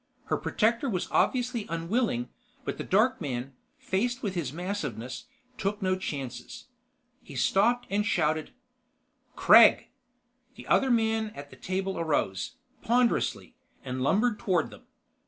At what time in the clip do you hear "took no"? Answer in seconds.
5.59-5.95